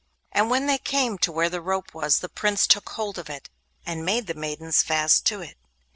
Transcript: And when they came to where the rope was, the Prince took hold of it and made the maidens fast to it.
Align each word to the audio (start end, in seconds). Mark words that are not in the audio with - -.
And 0.31 0.49
when 0.49 0.65
they 0.65 0.79
came 0.79 1.19
to 1.19 1.31
where 1.31 1.47
the 1.51 1.61
rope 1.61 1.93
was, 1.93 2.21
the 2.21 2.27
Prince 2.27 2.65
took 2.65 2.89
hold 2.89 3.19
of 3.19 3.29
it 3.29 3.51
and 3.85 4.03
made 4.03 4.25
the 4.25 4.33
maidens 4.33 4.81
fast 4.81 5.27
to 5.27 5.41
it. 5.41 5.59